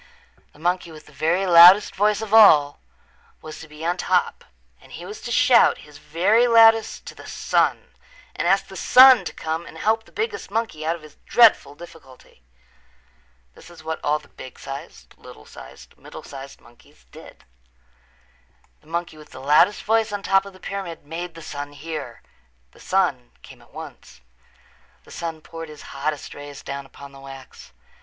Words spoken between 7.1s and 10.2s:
the sun and ask the sun to come and help the